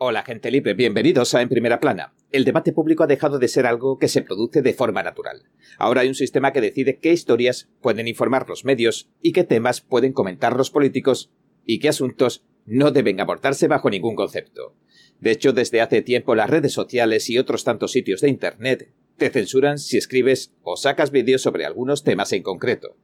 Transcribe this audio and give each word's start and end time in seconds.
Hola 0.00 0.22
gente 0.22 0.52
libre, 0.52 0.74
bienvenidos 0.74 1.34
a 1.34 1.42
En 1.42 1.48
Primera 1.48 1.80
Plana. 1.80 2.14
El 2.30 2.44
debate 2.44 2.72
público 2.72 3.02
ha 3.02 3.08
dejado 3.08 3.40
de 3.40 3.48
ser 3.48 3.66
algo 3.66 3.98
que 3.98 4.06
se 4.06 4.22
produce 4.22 4.62
de 4.62 4.72
forma 4.72 5.02
natural. 5.02 5.42
Ahora 5.76 6.02
hay 6.02 6.08
un 6.08 6.14
sistema 6.14 6.52
que 6.52 6.60
decide 6.60 7.00
qué 7.00 7.12
historias 7.12 7.68
pueden 7.80 8.06
informar 8.06 8.48
los 8.48 8.64
medios 8.64 9.10
y 9.22 9.32
qué 9.32 9.42
temas 9.42 9.80
pueden 9.80 10.12
comentar 10.12 10.56
los 10.56 10.70
políticos 10.70 11.32
y 11.66 11.80
qué 11.80 11.88
asuntos 11.88 12.44
no 12.64 12.92
deben 12.92 13.20
abordarse 13.20 13.66
bajo 13.66 13.90
ningún 13.90 14.14
concepto. 14.14 14.76
De 15.18 15.32
hecho, 15.32 15.52
desde 15.52 15.80
hace 15.80 16.00
tiempo 16.00 16.36
las 16.36 16.48
redes 16.48 16.72
sociales 16.72 17.28
y 17.28 17.36
otros 17.36 17.64
tantos 17.64 17.90
sitios 17.90 18.20
de 18.20 18.28
Internet 18.28 18.92
te 19.16 19.30
censuran 19.30 19.78
si 19.78 19.98
escribes 19.98 20.54
o 20.62 20.76
sacas 20.76 21.10
vídeos 21.10 21.42
sobre 21.42 21.66
algunos 21.66 22.04
temas 22.04 22.32
en 22.32 22.44
concreto. 22.44 22.96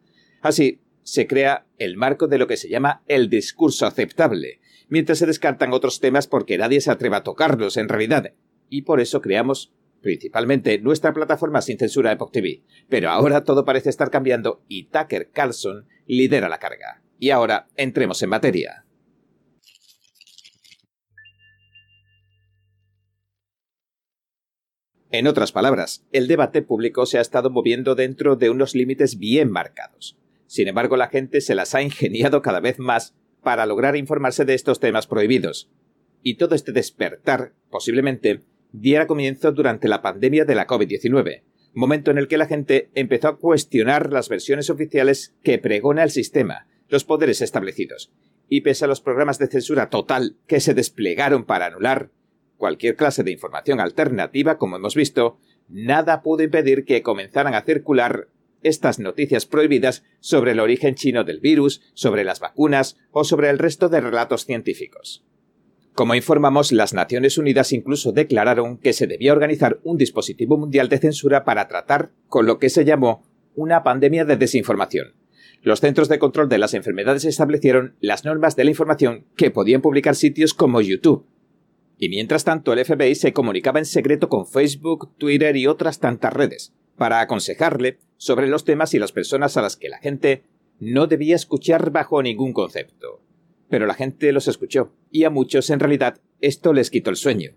Así, 0.43 0.79
se 1.05 1.29
crea 1.29 1.67
el 1.79 1.97
marco 1.97 2.27
de 2.27 2.39
lo 2.39 2.49
que 2.49 2.57
se 2.57 2.69
llama 2.69 3.03
el 3.07 3.31
discurso 3.31 3.87
aceptable, 3.87 4.61
mientras 4.89 5.19
se 5.19 5.27
descartan 5.27 5.73
otros 5.73 6.01
temas 6.01 6.27
porque 6.27 6.59
nadie 6.59 6.81
se 6.81 6.91
atreva 6.91 7.19
a 7.19 7.23
tocarlos 7.23 7.77
en 7.77 7.89
realidad. 7.89 8.33
Y 8.69 8.83
por 8.83 9.01
eso 9.01 9.21
creamos 9.21 9.73
principalmente 10.01 10.79
nuestra 10.79 11.15
plataforma 11.15 11.63
sin 11.63 11.79
censura 11.79 12.13
Epoch 12.13 12.33
TV. 12.33 12.63
Pero 12.89 13.11
ahora 13.11 13.45
todo 13.45 13.65
parece 13.65 13.91
estar 13.91 14.11
cambiando 14.11 14.63
y 14.69 14.85
Tucker 14.85 15.31
Carlson 15.31 15.87
lidera 16.07 16.49
la 16.49 16.59
carga. 16.59 17.03
Y 17.19 17.31
ahora 17.31 17.69
entremos 17.77 18.23
en 18.23 18.31
materia. 18.31 18.85
En 25.11 25.29
otras 25.29 25.53
palabras, 25.53 26.05
el 26.11 26.27
debate 26.27 26.61
público 26.61 27.07
se 27.07 27.19
ha 27.19 27.21
estado 27.21 27.49
moviendo 27.49 27.95
dentro 27.95 28.35
de 28.35 28.51
unos 28.51 28.75
límites 28.75 29.17
bien 29.17 29.49
marcados. 29.49 30.19
Sin 30.55 30.69
embargo, 30.69 30.97
la 30.97 31.09
gente 31.09 31.41
se 31.41 31.57
las 31.57 31.75
ha 31.75 31.83
ingeniado 31.83 32.41
cada 32.41 32.61
vez 32.61 32.79
más 32.79 33.17
para 33.43 33.67
lograr 33.67 33.97
informarse 33.97 34.45
de 34.45 34.55
estos 34.55 34.79
temas 34.79 35.09
prohibidos. 35.09 35.69
Y 36.23 36.37
todo 36.37 36.55
este 36.55 36.71
despertar, 36.71 37.55
posiblemente, 37.71 38.39
diera 38.71 39.09
comienzo 39.09 39.51
durante 39.51 39.89
la 39.89 40.01
pandemia 40.01 40.45
de 40.45 40.55
la 40.55 40.69
COVID-19, 40.69 41.43
momento 41.73 42.13
en 42.13 42.19
el 42.19 42.29
que 42.29 42.39
la 42.39 42.47
gente 42.47 42.89
empezó 42.95 43.27
a 43.27 43.39
cuestionar 43.39 44.13
las 44.13 44.29
versiones 44.29 44.71
oficiales 44.71 45.35
que 45.43 45.59
pregona 45.59 46.05
el 46.05 46.11
sistema, 46.13 46.69
los 46.89 47.03
poderes 47.03 47.41
establecidos, 47.41 48.13
y 48.49 48.61
pese 48.61 48.85
a 48.85 48.89
los 48.89 49.01
programas 49.01 49.41
de 49.41 49.49
censura 49.49 49.91
total 49.91 50.37
que 50.47 50.61
se 50.61 50.73
desplegaron 50.73 51.47
para 51.47 51.67
anular 51.67 52.11
cualquier 52.59 52.95
clase 52.95 53.25
de 53.25 53.33
información 53.33 53.81
alternativa, 53.81 54.57
como 54.57 54.77
hemos 54.77 54.95
visto, 54.95 55.37
nada 55.69 56.23
pudo 56.23 56.45
impedir 56.45 56.85
que 56.85 57.03
comenzaran 57.03 57.55
a 57.55 57.63
circular 57.63 58.29
estas 58.65 58.99
noticias 58.99 59.47
prohibidas 59.47 60.03
sobre 60.21 60.53
el 60.53 60.61
origen 60.61 60.97
chino 60.97 61.23
del 61.23 61.39
virus, 61.39 61.83
sobre 61.95 62.25
las 62.25 62.41
vacunas 62.41 62.97
o 63.13 63.23
sobre 63.23 63.51
el 63.51 63.59
resto 63.59 63.89
de 63.89 64.01
relatos 64.01 64.45
científicos. 64.45 65.25
Como 65.95 66.17
informamos, 66.17 66.73
las 66.73 66.93
Naciones 66.93 67.39
Unidas 67.39 67.73
incluso 67.73 68.11
declararon 68.11 68.79
que 68.79 68.93
se 68.93 69.07
debía 69.07 69.33
organizar 69.33 69.79
un 69.85 69.97
dispositivo 69.97 70.59
mundial 70.59 70.89
de 70.89 70.99
censura 70.99 71.45
para 71.45 71.69
tratar 71.69 72.11
con 72.27 72.47
lo 72.47 72.59
que 72.59 72.69
se 72.69 72.85
llamó 72.85 73.23
una 73.55 73.85
pandemia 73.85 74.25
de 74.25 74.37
desinformación. 74.37 75.15
Los 75.63 75.81
Centros 75.81 76.09
de 76.09 76.19
Control 76.19 76.49
de 76.49 76.59
las 76.59 76.75
Enfermedades 76.75 77.25
establecieron 77.25 77.95
las 78.01 78.25
normas 78.25 78.57
de 78.57 78.65
la 78.65 78.71
información 78.71 79.27
que 79.37 79.53
podían 79.53 79.83
publicar 79.83 80.17
sitios 80.17 80.53
como 80.53 80.81
YouTube. 80.81 81.27
Y 81.97 82.09
mientras 82.09 82.45
tanto 82.45 82.73
el 82.73 82.85
FBI 82.85 83.15
se 83.15 83.33
comunicaba 83.33 83.79
en 83.79 83.87
secreto 83.87 84.29
con 84.29 84.47
Facebook, 84.47 85.17
Twitter 85.17 85.57
y 85.57 85.69
otras 85.69 86.01
tantas 86.01 86.33
redes, 86.33 86.75
para 86.97 87.21
aconsejarle 87.21 87.99
sobre 88.25 88.47
los 88.47 88.65
temas 88.65 88.95
y 88.95 88.99
las 88.99 89.13
personas 89.13 89.59
a 89.59 89.61
las 89.61 89.77
que 89.77 89.91
la 89.91 89.99
gente 89.99 90.45
no 90.81 91.07
debía 91.07 91.37
escuchar 91.37 91.91
bajo 91.91 92.23
ningún 92.23 92.55
concepto. 92.55 93.21
Pero 93.69 93.85
la 93.85 93.93
gente 93.93 94.33
los 94.33 94.49
escuchó, 94.49 94.95
y 95.11 95.25
a 95.25 95.31
muchos 95.31 95.69
en 95.69 95.79
realidad 95.79 96.23
esto 96.41 96.73
les 96.73 96.89
quitó 96.89 97.11
el 97.11 97.17
sueño. 97.17 97.51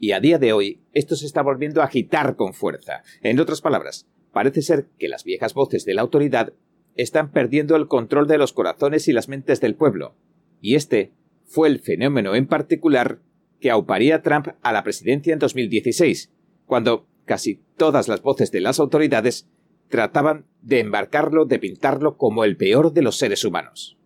Y 0.00 0.10
a 0.10 0.18
día 0.18 0.40
de 0.40 0.52
hoy 0.52 0.80
esto 0.92 1.14
se 1.14 1.24
está 1.24 1.40
volviendo 1.42 1.82
a 1.82 1.84
agitar 1.84 2.34
con 2.34 2.52
fuerza. 2.52 3.04
En 3.22 3.38
otras 3.38 3.60
palabras, 3.60 4.08
parece 4.32 4.60
ser 4.60 4.88
que 4.98 5.06
las 5.06 5.22
viejas 5.22 5.54
voces 5.54 5.84
de 5.84 5.94
la 5.94 6.02
autoridad 6.02 6.52
están 6.96 7.30
perdiendo 7.30 7.76
el 7.76 7.86
control 7.86 8.26
de 8.26 8.38
los 8.38 8.52
corazones 8.52 9.06
y 9.06 9.12
las 9.12 9.28
mentes 9.28 9.60
del 9.60 9.76
pueblo. 9.76 10.16
Y 10.60 10.74
este 10.74 11.12
fue 11.44 11.68
el 11.68 11.78
fenómeno 11.78 12.34
en 12.34 12.48
particular 12.48 13.20
que 13.60 13.70
auparía 13.70 14.16
a 14.16 14.22
Trump 14.22 14.48
a 14.62 14.72
la 14.72 14.82
presidencia 14.82 15.32
en 15.32 15.38
2016, 15.38 16.32
cuando 16.66 17.06
casi 17.24 17.60
todas 17.76 18.08
las 18.08 18.20
voces 18.20 18.50
de 18.50 18.60
las 18.60 18.80
autoridades 18.80 19.46
trataban 19.88 20.46
de 20.62 20.80
embarcarlo, 20.80 21.44
de 21.44 21.58
pintarlo 21.58 22.16
como 22.16 22.44
el 22.44 22.56
peor 22.56 22.92
de 22.92 23.02
los 23.02 23.16
seres 23.16 23.44
humanos. 23.44 23.96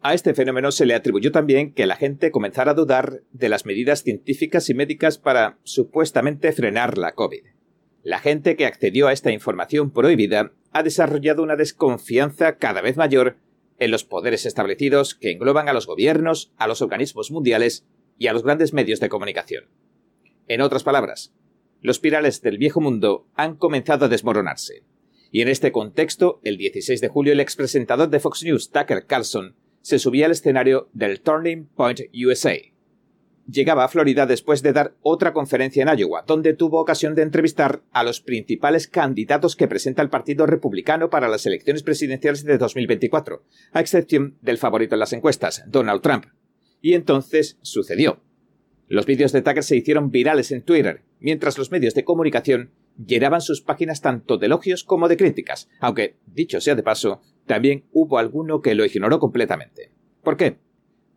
A 0.00 0.14
este 0.14 0.34
fenómeno 0.34 0.72
se 0.72 0.84
le 0.84 0.94
atribuyó 0.94 1.30
también 1.30 1.72
que 1.72 1.86
la 1.86 1.94
gente 1.94 2.32
comenzara 2.32 2.72
a 2.72 2.74
dudar 2.74 3.22
de 3.30 3.48
las 3.48 3.66
medidas 3.66 4.02
científicas 4.02 4.68
y 4.68 4.74
médicas 4.74 5.16
para 5.16 5.58
supuestamente 5.62 6.50
frenar 6.50 6.98
la 6.98 7.12
COVID. 7.12 7.44
La 8.02 8.18
gente 8.18 8.56
que 8.56 8.66
accedió 8.66 9.06
a 9.06 9.12
esta 9.12 9.30
información 9.30 9.92
prohibida 9.92 10.52
ha 10.72 10.82
desarrollado 10.82 11.42
una 11.42 11.54
desconfianza 11.54 12.56
cada 12.56 12.80
vez 12.80 12.96
mayor 12.96 13.36
en 13.78 13.92
los 13.92 14.04
poderes 14.04 14.44
establecidos 14.44 15.14
que 15.14 15.30
engloban 15.30 15.68
a 15.68 15.72
los 15.72 15.86
gobiernos, 15.86 16.52
a 16.56 16.66
los 16.66 16.82
organismos 16.82 17.30
mundiales 17.30 17.86
y 18.18 18.26
a 18.26 18.32
los 18.32 18.42
grandes 18.42 18.72
medios 18.72 18.98
de 18.98 19.08
comunicación. 19.08 19.66
En 20.48 20.62
otras 20.62 20.82
palabras, 20.82 21.32
los 21.80 22.00
pirales 22.00 22.42
del 22.42 22.58
viejo 22.58 22.80
mundo 22.80 23.28
han 23.34 23.56
comenzado 23.56 24.06
a 24.06 24.08
desmoronarse. 24.08 24.82
Y 25.32 25.40
en 25.40 25.48
este 25.48 25.72
contexto, 25.72 26.40
el 26.44 26.58
16 26.58 27.00
de 27.00 27.08
julio 27.08 27.32
el 27.32 27.40
expresentador 27.40 28.10
de 28.10 28.20
Fox 28.20 28.44
News, 28.44 28.70
Tucker 28.70 29.06
Carlson, 29.06 29.56
se 29.80 29.98
subía 29.98 30.26
al 30.26 30.32
escenario 30.32 30.90
del 30.92 31.22
Turning 31.22 31.68
Point 31.74 32.00
USA. 32.14 32.54
Llegaba 33.50 33.84
a 33.84 33.88
Florida 33.88 34.26
después 34.26 34.62
de 34.62 34.74
dar 34.74 34.94
otra 35.00 35.32
conferencia 35.32 35.82
en 35.82 35.98
Iowa, 35.98 36.22
donde 36.26 36.52
tuvo 36.52 36.80
ocasión 36.80 37.14
de 37.14 37.22
entrevistar 37.22 37.82
a 37.92 38.04
los 38.04 38.20
principales 38.20 38.86
candidatos 38.86 39.56
que 39.56 39.66
presenta 39.66 40.02
el 40.02 40.10
Partido 40.10 40.44
Republicano 40.44 41.08
para 41.08 41.28
las 41.28 41.46
elecciones 41.46 41.82
presidenciales 41.82 42.44
de 42.44 42.58
2024, 42.58 43.42
a 43.72 43.80
excepción 43.80 44.36
del 44.42 44.58
favorito 44.58 44.96
en 44.96 45.00
las 45.00 45.14
encuestas, 45.14 45.64
Donald 45.66 46.02
Trump. 46.02 46.26
Y 46.82 46.92
entonces 46.92 47.58
sucedió. 47.62 48.20
Los 48.86 49.06
vídeos 49.06 49.32
de 49.32 49.40
Tucker 49.40 49.64
se 49.64 49.76
hicieron 49.76 50.10
virales 50.10 50.52
en 50.52 50.60
Twitter, 50.60 51.02
mientras 51.20 51.56
los 51.56 51.70
medios 51.70 51.94
de 51.94 52.04
comunicación 52.04 52.70
llenaban 52.96 53.40
sus 53.40 53.62
páginas 53.62 54.00
tanto 54.00 54.38
de 54.38 54.46
elogios 54.46 54.84
como 54.84 55.08
de 55.08 55.16
críticas, 55.16 55.68
aunque, 55.80 56.16
dicho 56.26 56.60
sea 56.60 56.74
de 56.74 56.82
paso, 56.82 57.20
también 57.46 57.84
hubo 57.92 58.18
alguno 58.18 58.60
que 58.60 58.74
lo 58.74 58.84
ignoró 58.84 59.18
completamente. 59.18 59.92
¿Por 60.22 60.36
qué? 60.36 60.58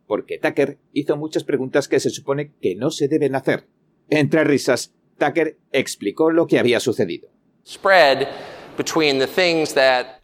Porque 0.07 0.37
Tucker 0.37 0.77
hizo 0.93 1.17
muchas 1.17 1.43
preguntas 1.43 1.87
que 1.87 1.99
se 1.99 2.09
supone 2.09 2.53
que 2.61 2.75
no 2.75 2.91
se 2.91 3.07
deben 3.07 3.35
hacer. 3.35 3.67
Entre 4.09 4.43
risas, 4.43 4.93
Tucker 5.17 5.57
explicó 5.71 6.31
lo 6.31 6.47
que 6.47 6.59
había 6.59 6.79
sucedido. 6.79 7.29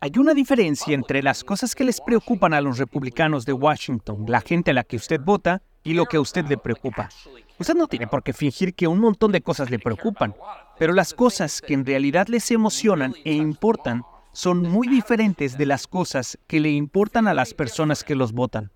Hay 0.01 0.11
una 0.17 0.33
diferencia 0.33 0.93
entre 0.93 1.23
las 1.23 1.43
cosas 1.43 1.73
que 1.73 1.85
les 1.85 2.01
preocupan 2.01 2.53
a 2.53 2.61
los 2.61 2.77
republicanos 2.77 3.45
de 3.45 3.53
Washington, 3.53 4.25
la 4.27 4.41
gente 4.41 4.71
a 4.71 4.73
la 4.73 4.83
que 4.83 4.97
usted 4.97 5.21
vota, 5.21 5.63
y 5.83 5.93
lo 5.93 6.05
que 6.05 6.17
a 6.17 6.21
usted 6.21 6.45
le 6.45 6.57
preocupa. 6.57 7.09
Usted 7.59 7.75
no 7.75 7.87
tiene 7.87 8.07
por 8.07 8.23
qué 8.23 8.33
fingir 8.33 8.73
que 8.73 8.87
un 8.87 8.99
montón 8.99 9.31
de 9.31 9.41
cosas 9.41 9.69
le 9.69 9.79
preocupan, 9.79 10.35
pero 10.79 10.93
las 10.93 11.13
cosas 11.13 11.61
que 11.61 11.73
en 11.73 11.85
realidad 11.85 12.27
les 12.27 12.49
emocionan 12.51 13.13
e 13.23 13.33
importan 13.33 14.03
son 14.33 14.61
muy 14.61 14.87
diferentes 14.87 15.57
de 15.57 15.65
las 15.65 15.87
cosas 15.87 16.39
que 16.47 16.59
le 16.59 16.71
importan 16.71 17.27
a 17.27 17.33
las 17.33 17.53
personas 17.53 18.03
que 18.03 18.15
los 18.15 18.31
votan. 18.31 18.71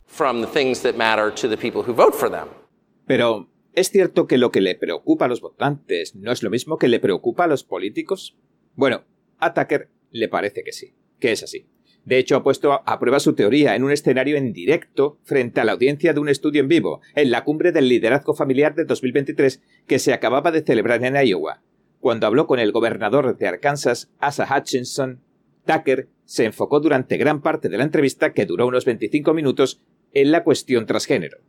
Pero, 3.07 3.49
¿es 3.73 3.89
cierto 3.89 4.27
que 4.27 4.37
lo 4.37 4.51
que 4.51 4.61
le 4.61 4.75
preocupa 4.75 5.25
a 5.25 5.27
los 5.27 5.41
votantes 5.41 6.15
no 6.15 6.31
es 6.31 6.43
lo 6.43 6.49
mismo 6.49 6.77
que 6.77 6.87
le 6.87 6.99
preocupa 6.99 7.45
a 7.45 7.47
los 7.47 7.63
políticos? 7.63 8.37
Bueno, 8.75 9.03
a 9.39 9.53
Tucker 9.53 9.89
le 10.11 10.27
parece 10.27 10.63
que 10.63 10.73
sí, 10.73 10.93
que 11.19 11.31
es 11.31 11.43
así. 11.43 11.67
De 12.05 12.19
hecho, 12.19 12.35
ha 12.35 12.43
puesto 12.43 12.81
a 12.85 12.99
prueba 12.99 13.19
su 13.19 13.33
teoría 13.33 13.75
en 13.75 13.83
un 13.83 13.91
escenario 13.91 14.37
en 14.37 14.53
directo 14.53 15.17
frente 15.23 15.59
a 15.59 15.65
la 15.65 15.71
audiencia 15.71 16.13
de 16.13 16.19
un 16.19 16.29
estudio 16.29 16.61
en 16.61 16.67
vivo, 16.67 17.01
en 17.15 17.31
la 17.31 17.43
cumbre 17.43 17.71
del 17.71 17.89
liderazgo 17.89 18.35
familiar 18.35 18.75
de 18.75 18.85
2023 18.85 19.61
que 19.87 19.97
se 19.97 20.13
acababa 20.13 20.51
de 20.51 20.61
celebrar 20.61 21.03
en 21.03 21.15
Iowa. 21.15 21.61
Cuando 21.99 22.27
habló 22.27 22.45
con 22.45 22.59
el 22.59 22.71
gobernador 22.71 23.35
de 23.35 23.47
Arkansas, 23.47 24.11
Asa 24.19 24.47
Hutchinson, 24.55 25.21
Tucker 25.65 26.07
se 26.25 26.45
enfocó 26.45 26.79
durante 26.79 27.17
gran 27.17 27.41
parte 27.41 27.69
de 27.69 27.77
la 27.79 27.83
entrevista, 27.83 28.33
que 28.33 28.45
duró 28.45 28.67
unos 28.67 28.85
25 28.85 29.33
minutos, 29.33 29.81
en 30.13 30.31
la 30.31 30.43
cuestión 30.43 30.85
transgénero. 30.85 31.39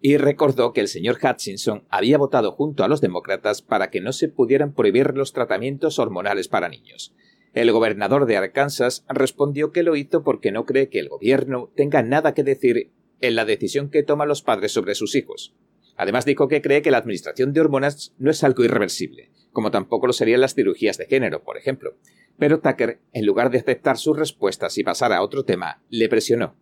Y 0.00 0.16
recordó 0.16 0.72
que 0.72 0.80
el 0.80 0.88
señor 0.88 1.18
Hutchinson 1.22 1.84
había 1.88 2.18
votado 2.18 2.50
junto 2.50 2.82
a 2.82 2.88
los 2.88 3.00
demócratas 3.00 3.62
para 3.62 3.90
que 3.90 4.00
no 4.00 4.12
se 4.12 4.28
pudieran 4.28 4.74
prohibir 4.74 5.14
los 5.14 5.32
tratamientos 5.32 6.00
hormonales 6.00 6.48
para 6.48 6.68
niños. 6.68 7.14
El 7.54 7.70
gobernador 7.70 8.26
de 8.26 8.36
Arkansas 8.36 9.04
respondió 9.08 9.70
que 9.70 9.84
lo 9.84 9.94
hizo 9.94 10.24
porque 10.24 10.50
no 10.50 10.66
cree 10.66 10.88
que 10.88 10.98
el 10.98 11.08
gobierno 11.08 11.70
tenga 11.76 12.02
nada 12.02 12.34
que 12.34 12.42
decir 12.42 12.90
en 13.20 13.36
la 13.36 13.44
decisión 13.44 13.90
que 13.90 14.02
toman 14.02 14.26
los 14.26 14.42
padres 14.42 14.72
sobre 14.72 14.96
sus 14.96 15.14
hijos. 15.14 15.54
Además 15.96 16.24
dijo 16.24 16.48
que 16.48 16.60
cree 16.60 16.82
que 16.82 16.90
la 16.90 16.98
administración 16.98 17.52
de 17.52 17.60
hormonas 17.60 18.12
no 18.18 18.32
es 18.32 18.42
algo 18.42 18.64
irreversible, 18.64 19.30
como 19.52 19.70
tampoco 19.70 20.08
lo 20.08 20.12
serían 20.12 20.40
las 20.40 20.56
cirugías 20.56 20.98
de 20.98 21.06
género, 21.06 21.44
por 21.44 21.56
ejemplo. 21.56 21.96
Pero 22.36 22.58
Tucker, 22.58 22.98
en 23.12 23.24
lugar 23.24 23.50
de 23.50 23.58
aceptar 23.58 23.98
sus 23.98 24.18
respuestas 24.18 24.76
y 24.76 24.82
pasar 24.82 25.12
a 25.12 25.22
otro 25.22 25.44
tema, 25.44 25.80
le 25.88 26.08
presionó. 26.08 26.56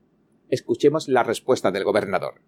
Escuchemos 0.50 1.08
la 1.08 1.22
respuesta 1.22 1.70
del 1.70 1.84
gobernador. 1.84 2.42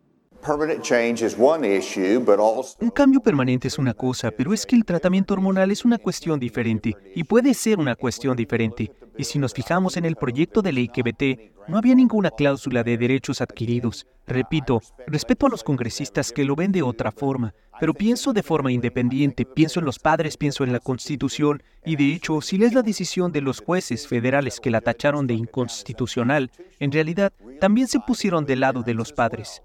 Un 2.80 2.90
cambio 2.90 3.20
permanente 3.20 3.68
es 3.68 3.78
una 3.78 3.94
cosa, 3.94 4.30
pero 4.30 4.52
es 4.52 4.66
que 4.66 4.76
el 4.76 4.84
tratamiento 4.84 5.32
hormonal 5.32 5.70
es 5.70 5.84
una 5.84 5.98
cuestión 5.98 6.38
diferente 6.38 6.94
y 7.14 7.24
puede 7.24 7.54
ser 7.54 7.78
una 7.78 7.96
cuestión 7.96 8.36
diferente. 8.36 8.92
Y 9.16 9.24
si 9.24 9.38
nos 9.38 9.54
fijamos 9.54 9.96
en 9.96 10.04
el 10.04 10.16
proyecto 10.16 10.60
de 10.60 10.72
ley 10.72 10.88
que 10.88 11.02
vete, 11.02 11.52
no 11.66 11.78
había 11.78 11.94
ninguna 11.94 12.30
cláusula 12.30 12.82
de 12.82 12.98
derechos 12.98 13.40
adquiridos. 13.40 14.06
Repito, 14.26 14.80
respeto 15.06 15.46
a 15.46 15.48
los 15.50 15.64
congresistas 15.64 16.30
que 16.30 16.44
lo 16.44 16.56
ven 16.56 16.72
de 16.72 16.82
otra 16.82 17.10
forma, 17.10 17.54
pero 17.80 17.94
pienso 17.94 18.32
de 18.32 18.42
forma 18.42 18.70
independiente, 18.70 19.44
pienso 19.44 19.80
en 19.80 19.86
los 19.86 19.98
padres, 19.98 20.36
pienso 20.36 20.64
en 20.64 20.72
la 20.72 20.80
Constitución, 20.80 21.62
y 21.84 21.96
de 21.96 22.12
hecho, 22.12 22.40
si 22.40 22.58
lees 22.58 22.74
la 22.74 22.82
decisión 22.82 23.32
de 23.32 23.40
los 23.40 23.60
jueces 23.60 24.06
federales 24.06 24.60
que 24.60 24.70
la 24.70 24.80
tacharon 24.80 25.26
de 25.26 25.34
inconstitucional, 25.34 26.50
en 26.78 26.92
realidad 26.92 27.32
también 27.60 27.88
se 27.88 28.00
pusieron 28.00 28.44
del 28.44 28.60
lado 28.60 28.82
de 28.82 28.94
los 28.94 29.12
padres. 29.12 29.62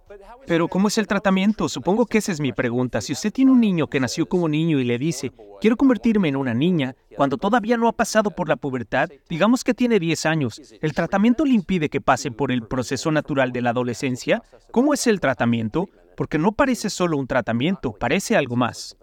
Pero 0.48 0.68
¿cómo 0.68 0.88
es 0.88 0.98
el 0.98 1.08
tratamiento? 1.08 1.70
Supongo 1.70 2.06
que 2.06 2.18
esa 2.18 2.32
es 2.32 2.40
mi 2.40 2.52
pregunta. 2.52 3.02
Si 3.02 3.14
usted 3.14 3.32
tiene 3.32 3.52
un 3.52 3.60
niño 3.60 3.88
que 3.88 4.00
nació 4.00 4.28
como 4.28 4.48
niño 4.48 4.80
y 4.80 4.84
le 4.84 4.98
dice, 4.98 5.32
quiero 5.62 5.78
convertirme 5.78 6.30
en 6.30 6.36
una 6.36 6.54
niña, 6.54 6.96
cuando 7.16 7.38
todavía 7.38 7.78
no 7.78 7.88
ha 7.88 7.92
pasado 7.92 8.32
por 8.32 8.50
la 8.50 8.56
pubertad, 8.56 9.10
digamos 9.30 9.64
que 9.64 9.74
tiene 9.74 10.00
10 10.00 10.26
años, 10.26 10.62
¿el 10.82 10.94
tratamiento 10.94 11.46
le 11.46 11.54
impide 11.54 11.90
que 11.90 12.02
pase 12.02 12.32
por 12.32 12.52
el 12.52 12.64
proceso 12.64 13.12
natural 13.12 13.52
de 13.52 13.62
la 13.62 13.72
adolescencia? 13.72 14.42
¿Cómo 14.72 14.94
es 14.94 15.08
el 15.08 15.20
tratamiento? 15.20 15.88
Porque 16.16 16.38
no 16.38 16.52
parece 16.52 16.90
solo 16.90 17.18
un 17.18 17.28
tratamiento, 17.28 17.94
parece 17.94 18.36
algo 18.36 18.56
más. 18.56 18.98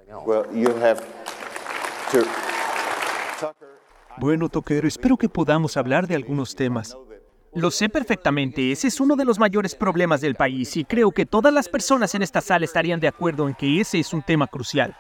Bueno, 4.19 4.49
Toquero, 4.49 4.89
espero 4.89 5.17
que 5.17 5.29
podamos 5.29 5.77
hablar 5.77 6.07
de 6.07 6.15
algunos 6.15 6.55
temas. 6.55 6.97
Lo 7.56 7.70
sé 7.70 7.88
perfectamente, 7.88 8.70
ese 8.70 8.88
es 8.88 9.00
uno 9.00 9.17
de 9.17 9.25
los 9.25 9.38
mayores 9.38 9.75
problemas 9.75 10.20
del 10.20 10.35
país 10.35 10.76
y 10.76 10.85
creo 10.85 11.11
que 11.11 11.25
todas 11.25 11.55
las 11.55 11.70
personas 11.70 12.14
en 12.14 12.20
esta 12.20 12.43
sala 12.43 12.67
estarían 12.67 13.00
de 13.00 13.08
acuerdo 13.08 13.49
en 13.49 13.55
que 13.55 13.81
ese 13.81 13.99
es 13.99 14.12
un 14.12 14.20
tema 14.23 14.47
crucial. 14.47 14.94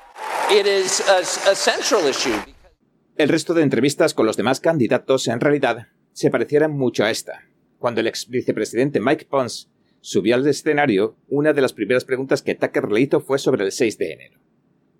El 3.18 3.28
resto 3.28 3.52
de 3.52 3.62
entrevistas 3.62 4.14
con 4.14 4.24
los 4.24 4.38
demás 4.38 4.60
candidatos 4.60 5.28
en 5.28 5.38
realidad 5.38 5.88
se 6.14 6.30
parecieran 6.30 6.72
mucho 6.72 7.04
a 7.04 7.10
esta. 7.10 7.42
Cuando 7.78 8.00
el 8.00 8.06
ex 8.06 8.26
vicepresidente 8.26 9.00
Mike 9.00 9.26
Pence 9.30 9.68
subió 10.00 10.34
al 10.34 10.46
escenario, 10.46 11.18
una 11.28 11.52
de 11.52 11.60
las 11.60 11.74
primeras 11.74 12.06
preguntas 12.06 12.40
que 12.40 12.54
Tucker 12.54 12.90
le 12.90 13.02
hizo 13.02 13.20
fue 13.20 13.38
sobre 13.38 13.66
el 13.66 13.72
6 13.72 13.98
de 13.98 14.12
enero. 14.14 14.40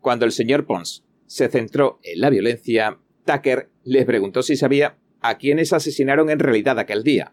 Cuando 0.03 0.27
el 0.27 0.33
señor 0.33 0.67
Pence 0.67 1.05
se 1.25 1.49
centró 1.49 2.01
en 2.03 2.21
la 2.21 2.29
violencia, 2.29 2.99
Tucker 3.25 3.71
le 3.83 4.05
preguntó 4.05 4.43
si 4.43 4.57
sabía 4.57 4.99
a 5.23 5.39
quiénes 5.39 5.73
asesinaron 5.73 6.29
en 6.29 6.39
realidad 6.39 6.79
aquel 6.79 7.03
día. 7.03 7.33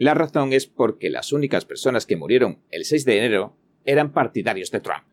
La 0.00 0.14
razón 0.14 0.54
es 0.54 0.66
porque 0.66 1.10
las 1.10 1.30
únicas 1.30 1.66
personas 1.66 2.06
que 2.06 2.16
murieron 2.16 2.62
el 2.70 2.86
6 2.86 3.04
de 3.04 3.18
enero 3.18 3.58
eran 3.84 4.14
partidarios 4.14 4.70
de 4.70 4.80
Trump. 4.80 5.04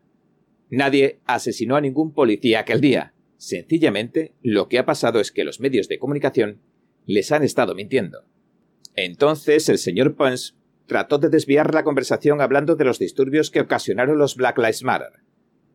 Nadie 0.70 1.20
asesinó 1.26 1.76
a 1.76 1.82
ningún 1.82 2.14
policía 2.14 2.60
aquel 2.60 2.80
día. 2.80 3.12
Sencillamente, 3.36 4.32
lo 4.40 4.66
que 4.70 4.78
ha 4.78 4.86
pasado 4.86 5.20
es 5.20 5.30
que 5.30 5.44
los 5.44 5.60
medios 5.60 5.88
de 5.88 5.98
comunicación 5.98 6.62
les 7.04 7.32
han 7.32 7.42
estado 7.42 7.74
mintiendo. 7.74 8.24
Entonces, 8.96 9.68
el 9.68 9.76
señor 9.76 10.16
Pence 10.16 10.54
trató 10.86 11.18
de 11.18 11.28
desviar 11.28 11.74
la 11.74 11.84
conversación 11.84 12.40
hablando 12.40 12.74
de 12.74 12.86
los 12.86 12.98
disturbios 12.98 13.50
que 13.50 13.60
ocasionaron 13.60 14.16
los 14.16 14.36
Black 14.36 14.56
Lives 14.56 14.84
Matter. 14.84 15.20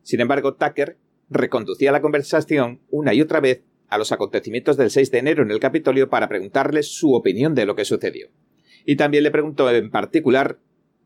Sin 0.02 0.22
embargo, 0.22 0.54
Tucker 0.54 0.98
reconducía 1.30 1.92
la 1.92 2.02
conversación 2.02 2.80
una 2.90 3.14
y 3.14 3.20
otra 3.20 3.38
vez 3.38 3.62
a 3.86 3.96
los 3.96 4.10
acontecimientos 4.10 4.76
del 4.76 4.90
6 4.90 5.12
de 5.12 5.18
enero 5.18 5.44
en 5.44 5.52
el 5.52 5.60
Capitolio 5.60 6.10
para 6.10 6.28
preguntarles 6.28 6.88
su 6.88 7.14
opinión 7.14 7.54
de 7.54 7.64
lo 7.64 7.76
que 7.76 7.84
sucedió 7.84 8.30
y 8.84 8.96
también 8.96 9.24
le 9.24 9.30
preguntó 9.30 9.70
en 9.70 9.90
particular 9.90 10.58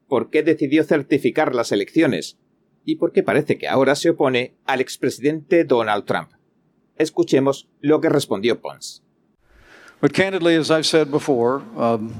por 0.08 0.30
qué 0.30 0.42
decidió 0.42 0.84
certificar 0.84 1.54
las 1.54 1.72
elecciones 1.72 2.38
y 2.84 2.96
por 2.96 3.12
qué 3.12 3.22
parece 3.22 3.58
que 3.58 3.68
ahora 3.68 3.94
se 3.94 4.10
opone 4.10 4.56
al 4.64 4.80
expresidente 4.80 5.64
Donald 5.64 6.04
Trump. 6.04 6.30
Escuchemos 6.96 7.68
lo 7.80 8.00
que 8.00 8.08
respondió 8.08 8.60
Pons. 8.60 9.02
Um, 11.76 12.10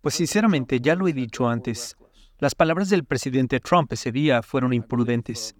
pues 0.00 0.14
sinceramente, 0.14 0.80
ya 0.80 0.94
lo 0.94 1.08
he 1.08 1.12
dicho 1.12 1.48
antes, 1.48 1.96
las 2.38 2.54
palabras 2.54 2.88
del 2.88 3.04
presidente 3.04 3.60
Trump 3.60 3.92
ese 3.92 4.12
día 4.12 4.42
fueron 4.42 4.72
imprudentes. 4.72 5.54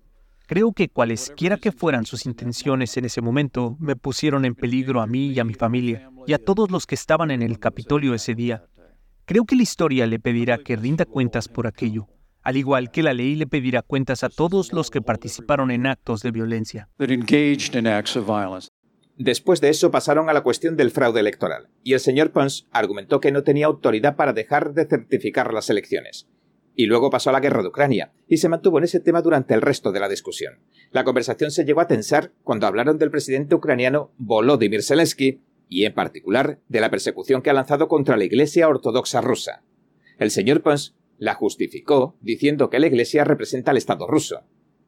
Creo 0.46 0.72
que 0.72 0.88
cualesquiera 0.88 1.58
que 1.58 1.72
fueran 1.72 2.06
sus 2.06 2.26
intenciones 2.26 2.96
en 2.96 3.04
ese 3.04 3.20
momento, 3.20 3.76
me 3.78 3.96
pusieron 3.96 4.44
en 4.44 4.54
peligro 4.54 5.00
a 5.00 5.06
mí 5.06 5.28
y 5.28 5.38
a 5.38 5.44
mi 5.44 5.54
familia, 5.54 6.10
y 6.26 6.32
a 6.32 6.38
todos 6.38 6.70
los 6.70 6.86
que 6.86 6.94
estaban 6.94 7.30
en 7.30 7.42
el 7.42 7.58
Capitolio 7.58 8.14
ese 8.14 8.34
día. 8.34 8.64
Creo 9.30 9.44
que 9.44 9.54
la 9.54 9.62
historia 9.62 10.08
le 10.08 10.18
pedirá 10.18 10.58
que 10.58 10.74
rinda 10.74 11.04
cuentas 11.04 11.46
por 11.46 11.68
aquello, 11.68 12.08
al 12.42 12.56
igual 12.56 12.90
que 12.90 13.04
la 13.04 13.14
ley 13.14 13.36
le 13.36 13.46
pedirá 13.46 13.80
cuentas 13.80 14.24
a 14.24 14.28
todos 14.28 14.72
los 14.72 14.90
que 14.90 15.02
participaron 15.02 15.70
en 15.70 15.86
actos 15.86 16.22
de 16.22 16.32
violencia. 16.32 16.88
Después 19.16 19.60
de 19.60 19.68
eso 19.68 19.92
pasaron 19.92 20.28
a 20.28 20.32
la 20.32 20.40
cuestión 20.40 20.76
del 20.76 20.90
fraude 20.90 21.20
electoral, 21.20 21.68
y 21.84 21.92
el 21.92 22.00
señor 22.00 22.32
Pons 22.32 22.66
argumentó 22.72 23.20
que 23.20 23.30
no 23.30 23.44
tenía 23.44 23.66
autoridad 23.66 24.16
para 24.16 24.32
dejar 24.32 24.74
de 24.74 24.86
certificar 24.86 25.54
las 25.54 25.70
elecciones. 25.70 26.26
Y 26.74 26.86
luego 26.86 27.08
pasó 27.08 27.30
a 27.30 27.32
la 27.32 27.38
guerra 27.38 27.62
de 27.62 27.68
Ucrania, 27.68 28.12
y 28.26 28.38
se 28.38 28.48
mantuvo 28.48 28.78
en 28.78 28.84
ese 28.84 28.98
tema 28.98 29.22
durante 29.22 29.54
el 29.54 29.62
resto 29.62 29.92
de 29.92 30.00
la 30.00 30.08
discusión. 30.08 30.58
La 30.90 31.04
conversación 31.04 31.52
se 31.52 31.64
llegó 31.64 31.80
a 31.80 31.86
tensar 31.86 32.32
cuando 32.42 32.66
hablaron 32.66 32.98
del 32.98 33.12
presidente 33.12 33.54
ucraniano 33.54 34.10
Volodymyr 34.18 34.82
Zelensky 34.82 35.40
y 35.70 35.86
en 35.86 35.94
particular 35.94 36.58
de 36.68 36.80
la 36.80 36.90
persecución 36.90 37.40
que 37.40 37.48
ha 37.48 37.54
lanzado 37.54 37.88
contra 37.88 38.18
la 38.18 38.24
Iglesia 38.24 38.68
Ortodoxa 38.68 39.22
rusa. 39.22 39.62
El 40.18 40.30
señor 40.30 40.60
Pons 40.60 40.94
la 41.16 41.34
justificó 41.34 42.16
diciendo 42.20 42.68
que 42.68 42.80
la 42.80 42.88
Iglesia 42.88 43.24
representa 43.24 43.70
al 43.70 43.78
Estado 43.78 44.06
ruso. 44.06 44.42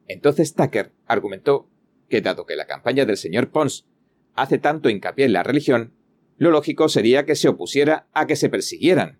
Entonces 0.08 0.55
Tucker 0.55 0.93
argumentó 1.06 1.69
que 2.11 2.20
dado 2.20 2.44
que 2.44 2.56
la 2.56 2.67
campaña 2.67 3.06
del 3.06 3.17
señor 3.17 3.50
Pons 3.50 3.87
hace 4.34 4.58
tanto 4.58 4.90
hincapié 4.90 5.25
en 5.25 5.32
la 5.32 5.44
religión, 5.44 5.94
lo 6.37 6.50
lógico 6.50 6.88
sería 6.88 7.25
que 7.25 7.37
se 7.37 7.49
opusiera 7.49 8.08
a 8.12 8.26
que 8.26 8.37
se 8.37 8.49
persiguieran. 8.49 9.19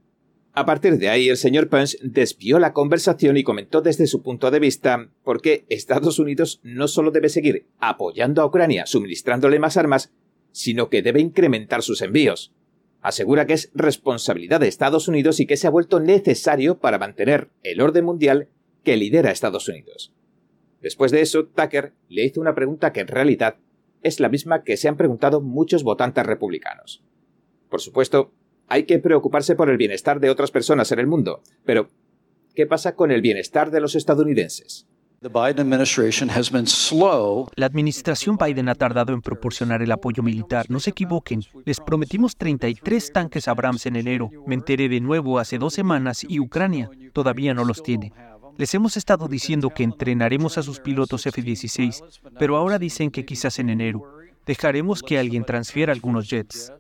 A 0.54 0.66
partir 0.66 0.98
de 0.98 1.08
ahí, 1.08 1.30
el 1.30 1.38
señor 1.38 1.68
Pence 1.68 1.96
desvió 2.02 2.58
la 2.58 2.74
conversación 2.74 3.38
y 3.38 3.42
comentó 3.42 3.80
desde 3.80 4.06
su 4.06 4.22
punto 4.22 4.50
de 4.50 4.58
vista 4.58 5.08
por 5.24 5.40
qué 5.40 5.64
Estados 5.70 6.18
Unidos 6.18 6.60
no 6.62 6.88
solo 6.88 7.10
debe 7.10 7.30
seguir 7.30 7.66
apoyando 7.78 8.42
a 8.42 8.46
Ucrania 8.46 8.84
suministrándole 8.84 9.58
más 9.58 9.78
armas, 9.78 10.12
sino 10.52 10.88
que 10.88 11.02
debe 11.02 11.20
incrementar 11.20 11.82
sus 11.82 12.02
envíos. 12.02 12.52
Asegura 13.00 13.46
que 13.46 13.54
es 13.54 13.70
responsabilidad 13.75 14.60
de 14.60 14.69
Estados 14.69 15.08
Unidos 15.08 15.40
y 15.40 15.46
que 15.46 15.56
se 15.56 15.66
ha 15.66 15.70
vuelto 15.70 15.99
necesario 15.99 16.78
para 16.78 16.99
mantener 16.99 17.50
el 17.62 17.81
orden 17.81 18.04
mundial 18.04 18.49
que 18.84 18.96
lidera 18.96 19.31
Estados 19.31 19.69
Unidos. 19.69 20.12
Después 20.81 21.10
de 21.12 21.20
eso, 21.20 21.46
Tucker 21.46 21.94
le 22.08 22.25
hizo 22.25 22.40
una 22.40 22.54
pregunta 22.54 22.93
que 22.93 23.00
en 23.00 23.08
realidad 23.08 23.56
es 24.03 24.20
la 24.20 24.29
misma 24.29 24.62
que 24.62 24.76
se 24.76 24.88
han 24.88 24.96
preguntado 24.96 25.41
muchos 25.41 25.84
votantes 25.84 26.26
republicanos. 26.26 27.03
Por 27.69 27.81
supuesto, 27.81 28.32
hay 28.69 28.84
que 28.84 28.98
preocuparse 28.98 29.55
por 29.55 29.70
el 29.70 29.76
bienestar 29.76 30.20
de 30.20 30.31
otras 30.31 30.50
personas 30.50 30.91
en 30.93 30.98
el 30.98 31.06
mundo, 31.06 31.43
pero 31.65 31.88
¿qué 32.55 32.67
pasa 32.67 32.94
con 32.94 33.10
el 33.10 33.22
bienestar 33.22 33.70
de 33.70 33.81
los 33.81 33.94
estadounidenses? 33.94 34.88
La 37.55 37.67
administración 37.67 38.36
Biden 38.36 38.69
ha 38.69 38.74
tardado 38.74 39.12
en 39.12 39.22
proporcionar 39.22 39.81
el 39.81 39.93
apoyo 39.93 40.22
militar. 40.22 40.67
No 40.69 40.81
se 40.81 40.91
equivoquen. 40.91 41.44
Les 41.64 41.79
prometimos 41.79 42.36
33 42.36 43.12
tanques 43.12 43.46
Abrams 43.46 43.86
en 43.86 43.96
enero. 43.96 44.31
Me 44.46 44.56
enteré 44.56 44.88
de 44.88 45.00
nuevo 45.00 45.38
hace 45.38 45.58
dos 45.58 45.74
semanas 45.74 46.24
y 46.29 46.41
Ucrania 46.41 46.91
todavía 47.12 47.55
no 47.55 47.64
los 47.64 47.84
tiene. 47.84 48.12
Les 48.58 48.74
hemos 48.74 48.96
estado 48.96 49.29
diciendo 49.29 49.70
que 49.70 49.84
entrenaremos 49.84 50.58
a 50.58 50.62
sus 50.62 50.81
pilotos 50.81 51.24
F-16, 51.24 52.02
pero 52.38 52.56
ahora 52.56 52.81
dicen 52.81 53.10
que 53.12 53.24
quizás 53.24 53.60
en 53.60 53.70
enero. 53.70 54.02
Dejaremos 54.44 55.02
que 55.02 55.20
alguien 55.20 55.44
transfiera 55.44 55.93
algunos 55.93 56.29
jets. 56.29 56.72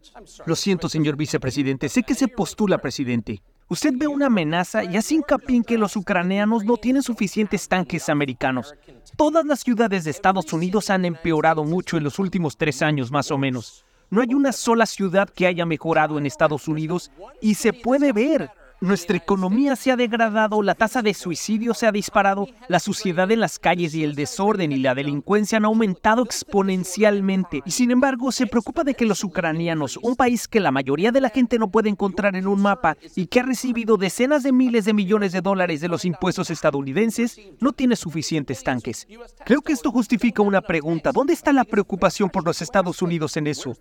Lo 0.46 0.56
siento, 0.56 0.88
señor 0.88 1.16
vicepresidente. 1.16 1.88
Sé 1.88 2.02
que 2.02 2.14
se 2.14 2.26
postula 2.26 2.78
presidente. 2.78 3.40
Usted 3.68 3.94
ve 3.96 4.06
una 4.06 4.26
amenaza 4.26 4.84
y 4.84 4.96
hace 4.96 5.14
hincapié 5.14 5.56
en 5.56 5.64
que 5.64 5.78
los 5.78 5.96
ucranianos 5.96 6.64
no 6.64 6.76
tienen 6.76 7.02
suficientes 7.02 7.68
tanques 7.68 8.08
americanos. 8.08 8.74
Todas 9.16 9.46
las 9.46 9.60
ciudades 9.60 10.04
de 10.04 10.10
Estados 10.10 10.52
Unidos 10.52 10.90
han 10.90 11.04
empeorado 11.04 11.64
mucho 11.64 11.96
en 11.96 12.04
los 12.04 12.18
últimos 12.18 12.56
tres 12.56 12.82
años 12.82 13.10
más 13.10 13.30
o 13.30 13.38
menos. 13.38 13.84
No 14.10 14.20
hay 14.20 14.34
una 14.34 14.52
sola 14.52 14.84
ciudad 14.84 15.30
que 15.30 15.46
haya 15.46 15.64
mejorado 15.64 16.18
en 16.18 16.26
Estados 16.26 16.68
Unidos 16.68 17.10
y 17.40 17.54
se 17.54 17.72
puede 17.72 18.12
ver. 18.12 18.50
Nuestra 18.82 19.16
economía 19.16 19.76
se 19.76 19.92
ha 19.92 19.96
degradado, 19.96 20.60
la 20.60 20.74
tasa 20.74 21.02
de 21.02 21.14
suicidio 21.14 21.72
se 21.72 21.86
ha 21.86 21.92
disparado, 21.92 22.48
la 22.66 22.80
suciedad 22.80 23.30
en 23.30 23.38
las 23.38 23.60
calles 23.60 23.94
y 23.94 24.02
el 24.02 24.16
desorden 24.16 24.72
y 24.72 24.78
la 24.78 24.96
delincuencia 24.96 25.58
han 25.58 25.66
aumentado 25.66 26.24
exponencialmente. 26.24 27.62
Y 27.64 27.70
sin 27.70 27.92
embargo, 27.92 28.32
se 28.32 28.48
preocupa 28.48 28.82
de 28.82 28.94
que 28.94 29.06
los 29.06 29.22
ucranianos, 29.22 30.00
un 30.02 30.16
país 30.16 30.48
que 30.48 30.58
la 30.58 30.72
mayoría 30.72 31.12
de 31.12 31.20
la 31.20 31.28
gente 31.28 31.60
no 31.60 31.70
puede 31.70 31.90
encontrar 31.90 32.34
en 32.34 32.48
un 32.48 32.60
mapa 32.60 32.96
y 33.14 33.26
que 33.26 33.38
ha 33.38 33.44
recibido 33.44 33.96
decenas 33.96 34.42
de 34.42 34.50
miles 34.50 34.84
de 34.84 34.94
millones 34.94 35.30
de 35.30 35.42
dólares 35.42 35.80
de 35.80 35.86
los 35.86 36.04
impuestos 36.04 36.50
estadounidenses, 36.50 37.40
no 37.60 37.70
tiene 37.70 37.94
suficientes 37.94 38.64
tanques. 38.64 39.06
Creo 39.46 39.60
que 39.60 39.74
esto 39.74 39.92
justifica 39.92 40.42
una 40.42 40.60
pregunta. 40.60 41.12
¿Dónde 41.12 41.34
está 41.34 41.52
la 41.52 41.62
preocupación 41.62 42.30
por 42.30 42.44
los 42.44 42.60
Estados 42.60 43.00
Unidos 43.00 43.36
en 43.36 43.46
eso? 43.46 43.76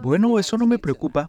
Bueno, 0.00 0.38
eso 0.38 0.56
no 0.56 0.68
me 0.68 0.78
preocupa. 0.78 1.28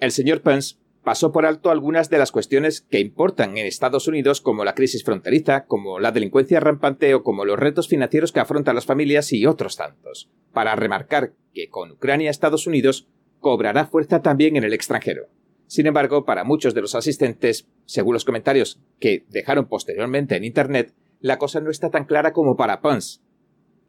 El 0.00 0.12
señor 0.12 0.40
Pence 0.40 0.76
pasó 1.04 1.30
por 1.30 1.44
alto 1.44 1.70
algunas 1.70 2.08
de 2.08 2.16
las 2.16 2.32
cuestiones 2.32 2.80
que 2.80 3.00
importan 3.00 3.58
en 3.58 3.66
Estados 3.66 4.08
Unidos, 4.08 4.40
como 4.40 4.64
la 4.64 4.74
crisis 4.74 5.04
fronteriza, 5.04 5.66
como 5.66 6.00
la 6.00 6.10
delincuencia 6.10 6.58
rampante 6.58 7.12
o 7.12 7.22
como 7.22 7.44
los 7.44 7.58
retos 7.58 7.86
financieros 7.86 8.32
que 8.32 8.40
afrontan 8.40 8.74
las 8.74 8.86
familias 8.86 9.30
y 9.34 9.44
otros 9.44 9.76
tantos, 9.76 10.30
para 10.54 10.74
remarcar 10.74 11.34
que 11.52 11.68
con 11.68 11.90
Ucrania 11.90 12.30
Estados 12.30 12.66
Unidos 12.66 13.08
cobrará 13.40 13.84
fuerza 13.84 14.22
también 14.22 14.56
en 14.56 14.64
el 14.64 14.72
extranjero. 14.72 15.28
Sin 15.66 15.86
embargo, 15.86 16.24
para 16.24 16.44
muchos 16.44 16.72
de 16.72 16.80
los 16.80 16.94
asistentes, 16.94 17.68
según 17.84 18.14
los 18.14 18.24
comentarios 18.24 18.80
que 19.00 19.26
dejaron 19.28 19.68
posteriormente 19.68 20.34
en 20.34 20.44
Internet, 20.44 20.94
la 21.20 21.36
cosa 21.36 21.60
no 21.60 21.70
está 21.70 21.90
tan 21.90 22.06
clara 22.06 22.32
como 22.32 22.56
para 22.56 22.80
Pons. 22.80 23.22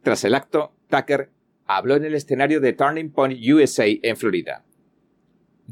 Tras 0.02 0.24
el 0.24 0.34
acto, 0.34 0.74
Tucker 0.90 1.30
habló 1.64 1.96
en 1.96 2.04
el 2.04 2.14
escenario 2.14 2.60
de 2.60 2.74
Turning 2.74 3.12
Point 3.12 3.40
USA 3.50 3.86
en 3.86 4.16
Florida 4.18 4.66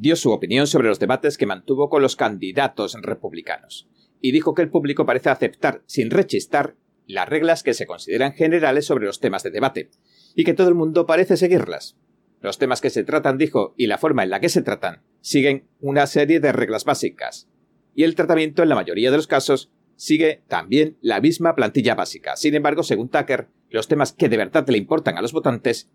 dio 0.01 0.17
su 0.17 0.31
opinión 0.31 0.67
sobre 0.67 0.89
los 0.89 0.99
debates 0.99 1.37
que 1.37 1.45
mantuvo 1.45 1.91
con 1.91 2.01
los 2.01 2.17
candidatos 2.17 2.97
republicanos, 3.03 3.87
y 4.23 4.33
dijo 4.33 4.55
que 4.55 4.63
el 4.63 4.71
público 4.71 5.05
parece 5.05 5.29
aceptar, 5.29 5.83
sin 5.87 6.11
rechistar, 6.11 6.75
las 7.07 7.29
reglas 7.29 7.63
que 7.63 7.75
se 7.75 7.87
consideran 7.87 8.33
generales 8.33 8.87
sobre 8.87 9.05
los 9.05 9.21
temas 9.21 9.43
de 9.43 9.51
debate, 9.51 9.91
y 10.35 10.45
que 10.45 10.55
todo 10.55 10.69
el 10.69 10.75
mundo 10.75 11.05
parece 11.05 11.37
seguirlas. 11.37 11.99
Los 12.41 12.57
temas 12.57 12.81
que 12.81 12.89
se 12.89 13.05
tratan, 13.05 13.37
dijo, 13.37 13.75
y 13.77 13.89
la 13.89 13.99
forma 13.99 14.23
en 14.23 14.31
la 14.31 14.41
que 14.41 14.49
se 14.49 14.63
tratan, 14.63 15.03
siguen 15.21 15.69
una 15.81 16.07
serie 16.07 16.41
de 16.41 16.53
reglas 16.53 16.85
básicas, 16.87 17.51
y 17.95 18.05
el 18.05 18.15
tratamiento 18.15 18.63
en 18.63 18.71
la 18.71 18.77
mayoría 18.77 19.11
de 19.11 19.19
los 19.19 19.27
casos 19.27 19.71
sigue 19.97 20.43
también 20.49 20.97
la 21.03 21.21
misma 21.21 21.55
plantilla 21.55 21.95
básica. 21.95 22.37
Sin 22.37 22.55
embargo, 22.55 22.85
según 22.85 23.11
Tucker, 23.11 23.49
los 23.69 23.87
temas 23.87 24.15
que 24.15 24.31
de 24.31 24.39
verdad 24.39 24.67
le 24.67 24.79
importan 24.79 25.19
a 25.19 25.23
los 25.23 25.35
votantes 25.35 25.91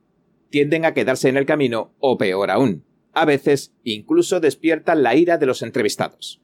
tienden 0.51 0.85
a 0.85 0.93
quedarse 0.93 1.27
en 1.27 1.37
el 1.37 1.47
camino 1.47 1.95
o 1.99 2.19
peor 2.19 2.51
aún, 2.51 2.85
a 3.15 3.25
veces 3.25 3.73
incluso 3.83 4.39
despiertan 4.39 5.01
la 5.01 5.15
ira 5.15 5.37
de 5.37 5.45
los 5.45 5.61
entrevistados. 5.61 6.41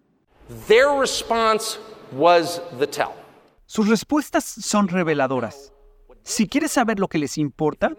Sus 3.66 3.88
respuestas 3.88 4.44
son 4.44 4.88
reveladoras. 4.88 5.74
Si 6.24 6.48
quieres 6.48 6.72
saber 6.72 7.00
lo 7.00 7.08
que 7.08 7.18
les 7.18 7.38
importa, 7.38 7.92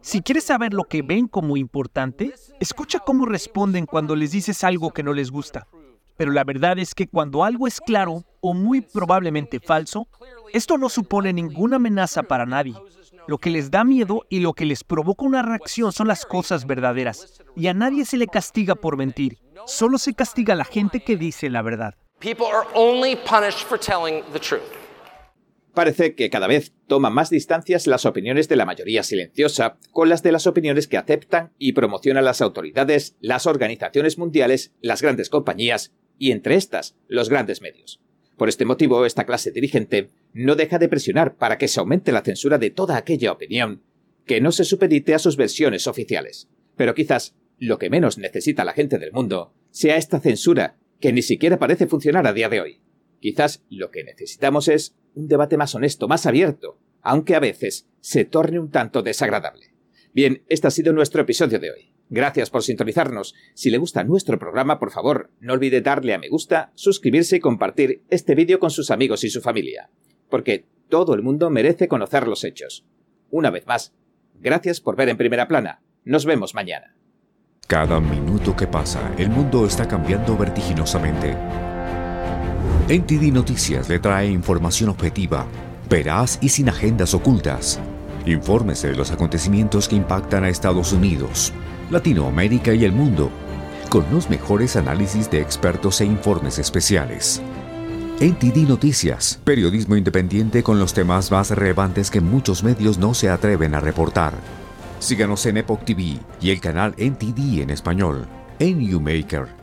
si 0.00 0.20
quieres 0.20 0.44
saber 0.44 0.72
lo 0.72 0.84
que 0.84 1.02
ven 1.02 1.28
como 1.28 1.56
importante, 1.56 2.34
escucha 2.60 2.98
cómo 3.00 3.26
responden 3.26 3.86
cuando 3.86 4.16
les 4.16 4.32
dices 4.32 4.64
algo 4.64 4.92
que 4.92 5.02
no 5.02 5.12
les 5.12 5.30
gusta. 5.30 5.66
Pero 6.16 6.32
la 6.32 6.44
verdad 6.44 6.78
es 6.78 6.94
que 6.94 7.08
cuando 7.08 7.44
algo 7.44 7.66
es 7.66 7.80
claro 7.80 8.24
o 8.40 8.54
muy 8.54 8.80
probablemente 8.80 9.60
falso, 9.60 10.08
esto 10.52 10.76
no 10.76 10.88
supone 10.88 11.32
ninguna 11.32 11.76
amenaza 11.76 12.22
para 12.22 12.46
nadie. 12.46 12.74
Lo 13.26 13.38
que 13.38 13.50
les 13.50 13.70
da 13.70 13.84
miedo 13.84 14.26
y 14.28 14.40
lo 14.40 14.52
que 14.52 14.64
les 14.64 14.84
provoca 14.84 15.24
una 15.24 15.42
reacción 15.42 15.92
son 15.92 16.08
las 16.08 16.26
cosas 16.26 16.66
verdaderas. 16.66 17.42
Y 17.56 17.68
a 17.68 17.74
nadie 17.74 18.04
se 18.04 18.16
le 18.16 18.26
castiga 18.26 18.74
por 18.74 18.96
mentir. 18.96 19.38
Solo 19.66 19.98
se 19.98 20.14
castiga 20.14 20.54
a 20.54 20.56
la 20.56 20.64
gente 20.64 21.00
que 21.00 21.16
dice 21.16 21.48
la 21.48 21.62
verdad. 21.62 21.94
Parece 25.74 26.14
que 26.14 26.28
cada 26.28 26.46
vez 26.46 26.74
toma 26.86 27.08
más 27.08 27.30
distancias 27.30 27.86
las 27.86 28.04
opiniones 28.04 28.46
de 28.48 28.56
la 28.56 28.66
mayoría 28.66 29.02
silenciosa 29.02 29.78
con 29.90 30.10
las 30.10 30.22
de 30.22 30.30
las 30.30 30.46
opiniones 30.46 30.86
que 30.86 30.98
aceptan 30.98 31.52
y 31.58 31.72
promocionan 31.72 32.26
las 32.26 32.42
autoridades, 32.42 33.16
las 33.20 33.46
organizaciones 33.46 34.18
mundiales, 34.18 34.74
las 34.82 35.00
grandes 35.00 35.30
compañías 35.30 35.92
y 36.18 36.32
entre 36.32 36.56
estas 36.56 36.94
los 37.08 37.30
grandes 37.30 37.62
medios. 37.62 38.01
Por 38.42 38.48
este 38.48 38.64
motivo, 38.64 39.06
esta 39.06 39.24
clase 39.24 39.52
dirigente 39.52 40.10
no 40.32 40.56
deja 40.56 40.80
de 40.80 40.88
presionar 40.88 41.36
para 41.36 41.58
que 41.58 41.68
se 41.68 41.78
aumente 41.78 42.10
la 42.10 42.22
censura 42.22 42.58
de 42.58 42.70
toda 42.70 42.96
aquella 42.96 43.30
opinión 43.30 43.84
que 44.26 44.40
no 44.40 44.50
se 44.50 44.64
supedite 44.64 45.14
a 45.14 45.20
sus 45.20 45.36
versiones 45.36 45.86
oficiales. 45.86 46.48
Pero 46.74 46.92
quizás 46.92 47.36
lo 47.60 47.78
que 47.78 47.88
menos 47.88 48.18
necesita 48.18 48.64
la 48.64 48.72
gente 48.72 48.98
del 48.98 49.12
mundo 49.12 49.54
sea 49.70 49.96
esta 49.96 50.18
censura 50.18 50.76
que 50.98 51.12
ni 51.12 51.22
siquiera 51.22 51.60
parece 51.60 51.86
funcionar 51.86 52.26
a 52.26 52.32
día 52.32 52.48
de 52.48 52.60
hoy. 52.60 52.80
Quizás 53.20 53.62
lo 53.70 53.92
que 53.92 54.02
necesitamos 54.02 54.66
es 54.66 54.96
un 55.14 55.28
debate 55.28 55.56
más 55.56 55.76
honesto, 55.76 56.08
más 56.08 56.26
abierto, 56.26 56.80
aunque 57.00 57.36
a 57.36 57.38
veces 57.38 57.86
se 58.00 58.24
torne 58.24 58.58
un 58.58 58.72
tanto 58.72 59.02
desagradable. 59.02 59.72
Bien, 60.12 60.42
este 60.48 60.66
ha 60.66 60.72
sido 60.72 60.92
nuestro 60.92 61.22
episodio 61.22 61.60
de 61.60 61.70
hoy. 61.70 61.91
Gracias 62.12 62.50
por 62.50 62.62
sintonizarnos. 62.62 63.34
Si 63.54 63.70
le 63.70 63.78
gusta 63.78 64.04
nuestro 64.04 64.38
programa, 64.38 64.78
por 64.78 64.90
favor, 64.90 65.30
no 65.40 65.54
olvide 65.54 65.80
darle 65.80 66.12
a 66.12 66.18
me 66.18 66.28
gusta, 66.28 66.70
suscribirse 66.74 67.36
y 67.36 67.40
compartir 67.40 68.02
este 68.10 68.34
vídeo 68.34 68.60
con 68.60 68.70
sus 68.70 68.90
amigos 68.90 69.24
y 69.24 69.30
su 69.30 69.40
familia, 69.40 69.88
porque 70.28 70.66
todo 70.90 71.14
el 71.14 71.22
mundo 71.22 71.48
merece 71.48 71.88
conocer 71.88 72.28
los 72.28 72.44
hechos. 72.44 72.84
Una 73.30 73.48
vez 73.48 73.66
más, 73.66 73.94
gracias 74.34 74.82
por 74.82 74.94
ver 74.94 75.08
en 75.08 75.16
primera 75.16 75.48
plana. 75.48 75.80
Nos 76.04 76.26
vemos 76.26 76.54
mañana. 76.54 76.94
Cada 77.66 77.98
minuto 77.98 78.54
que 78.54 78.66
pasa, 78.66 79.14
el 79.16 79.30
mundo 79.30 79.64
está 79.64 79.88
cambiando 79.88 80.36
vertiginosamente. 80.36 81.34
NTD 82.90 83.32
Noticias 83.32 83.88
le 83.88 83.98
trae 84.00 84.28
información 84.28 84.90
objetiva, 84.90 85.46
veraz 85.88 86.38
y 86.42 86.50
sin 86.50 86.68
agendas 86.68 87.14
ocultas. 87.14 87.80
Infórmese 88.26 88.88
de 88.88 88.96
los 88.96 89.10
acontecimientos 89.10 89.88
que 89.88 89.96
impactan 89.96 90.44
a 90.44 90.50
Estados 90.50 90.92
Unidos, 90.92 91.54
Latinoamérica 91.92 92.72
y 92.72 92.86
el 92.86 92.92
mundo, 92.92 93.30
con 93.90 94.06
los 94.10 94.30
mejores 94.30 94.76
análisis 94.76 95.30
de 95.30 95.42
expertos 95.42 96.00
e 96.00 96.06
informes 96.06 96.58
especiales. 96.58 97.42
NTD 98.18 98.66
Noticias, 98.66 99.38
periodismo 99.44 99.96
independiente 99.96 100.62
con 100.62 100.78
los 100.78 100.94
temas 100.94 101.30
más 101.30 101.50
relevantes 101.50 102.10
que 102.10 102.22
muchos 102.22 102.64
medios 102.64 102.96
no 102.96 103.12
se 103.12 103.28
atreven 103.28 103.74
a 103.74 103.80
reportar. 103.80 104.32
Síganos 105.00 105.44
en 105.44 105.58
Epoch 105.58 105.84
TV 105.84 106.18
y 106.40 106.50
el 106.50 106.60
canal 106.60 106.94
NTD 106.96 107.60
en 107.60 107.68
español, 107.68 108.26
en 108.58 109.02
Maker. 109.02 109.61